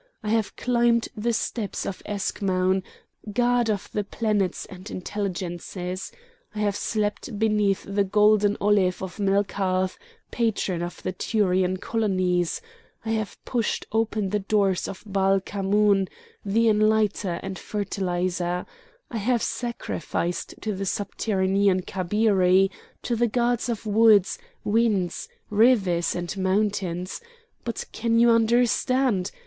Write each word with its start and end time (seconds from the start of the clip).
I 0.23 0.29
have 0.29 0.55
climbed 0.55 1.09
the 1.15 1.31
steps 1.31 1.85
of 1.85 2.01
Eschmoun, 2.07 2.81
god 3.31 3.69
of 3.69 3.87
the 3.91 4.03
planets 4.03 4.65
and 4.65 4.89
intelligences; 4.89 6.11
I 6.55 6.59
have 6.61 6.75
slept 6.75 7.37
beneath 7.37 7.83
the 7.87 8.03
golden 8.03 8.57
olive 8.59 9.03
of 9.03 9.19
Melkarth, 9.19 9.99
patron 10.31 10.81
of 10.81 11.03
the 11.03 11.11
Tyrian 11.11 11.77
colonies; 11.77 12.61
I 13.05 13.11
have 13.11 13.37
pushed 13.45 13.85
open 13.91 14.29
the 14.31 14.39
doors 14.39 14.87
of 14.87 15.03
Baal 15.05 15.39
Khamon, 15.39 16.07
the 16.43 16.67
enlightener 16.67 17.39
and 17.43 17.59
fertiliser; 17.59 18.65
I 19.11 19.17
have 19.17 19.43
sacrificed 19.43 20.55
to 20.61 20.73
the 20.73 20.87
subterranean 20.87 21.83
Kabiri, 21.83 22.71
to 23.03 23.15
the 23.15 23.27
gods 23.27 23.69
of 23.69 23.85
woods, 23.85 24.39
winds, 24.63 25.29
rivers 25.51 26.15
and 26.15 26.35
mountains; 26.37 27.21
but, 27.63 27.85
can 27.91 28.17
you 28.17 28.31
understand? 28.31 29.29